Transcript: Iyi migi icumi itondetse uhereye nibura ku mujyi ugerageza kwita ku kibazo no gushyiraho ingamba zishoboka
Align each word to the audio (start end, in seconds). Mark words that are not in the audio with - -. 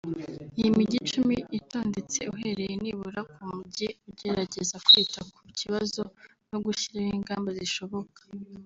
Iyi 0.57 0.69
migi 0.77 0.97
icumi 1.03 1.35
itondetse 1.59 2.19
uhereye 2.33 2.73
nibura 2.81 3.21
ku 3.31 3.41
mujyi 3.55 3.87
ugerageza 4.09 4.75
kwita 4.85 5.19
ku 5.33 5.41
kibazo 5.59 6.01
no 6.49 6.57
gushyiraho 6.65 7.13
ingamba 7.17 7.49
zishoboka 7.59 8.19